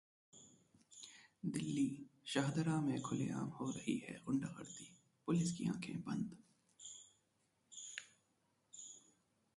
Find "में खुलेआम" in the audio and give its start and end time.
2.81-3.47